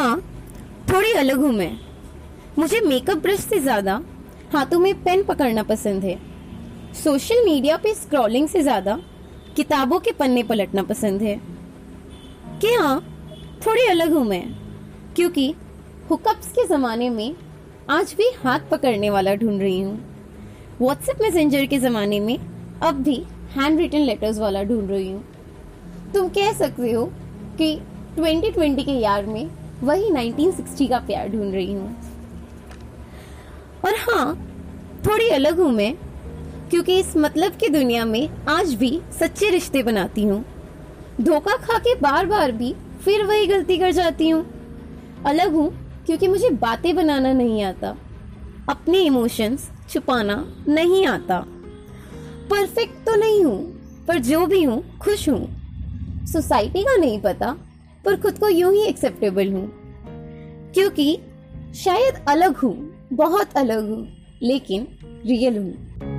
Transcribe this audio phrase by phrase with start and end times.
[0.00, 0.20] हाँ
[0.90, 1.72] थोड़ी अलग हूँ मैं।
[2.58, 4.00] मुझे मेकअप ब्रश से ज़्यादा
[4.52, 6.16] हाथों में पेन पकड़ना पसंद है।
[6.94, 8.98] सोशल मीडिया पे स्क्रॉलिंग से ज़्यादा
[9.56, 11.36] किताबों के पन्ने पलटना पसंद है।
[12.60, 13.00] कि हाँ
[13.66, 14.42] थोड़ी अलग हूँ मैं,
[15.16, 15.48] क्योंकि
[16.10, 17.34] हुकअप्स के ज़माने में
[17.90, 19.94] आज भी हाथ पकड़ने वाला ढूंढ रही हूँ।
[20.80, 23.22] व्हाट्सएप मैसेंजर के ज़माने में अब भी
[23.56, 25.24] हैंड रिटन लेटर्स वाला ढूंढ रही हूँ।
[26.14, 27.10] तुम कह सकते हो
[27.58, 27.74] कि
[28.18, 29.48] 2020 के यार में
[29.82, 31.96] वही 1960 का प्यार ढूंढ रही हूँ।
[33.84, 34.34] और हाँ
[35.06, 35.94] थोड़ी अलग हूँ मैं,
[36.70, 40.44] क्योंकि इस मतलब की दुनिया में आज भी सच्चे रिश्ते बनाती हूँ।
[41.20, 44.44] धोखा खा के बार बार भी फिर वही गलती कर जाती हूँ।
[45.26, 45.68] अलग हूँ,
[46.06, 47.96] क्योंकि मुझे बातें बनाना नहीं आता।
[48.68, 51.44] अपने इमोशंस छुपाना नहीं आता।
[52.50, 53.58] परफेक्ट तो नहीं हूँ,
[54.08, 57.56] पर जो भी हूँ, खुश हूँ। सोसाइटी का नहीं पता
[58.04, 59.72] पर खुद को यूँ ही एक्सेप्टेबल हूँ।
[60.74, 61.18] क्योंकि
[61.74, 64.08] शायद अलग हूँ, बहुत अलग हूँ,
[64.42, 64.88] लेकिन
[65.26, 66.09] रियल हूँ।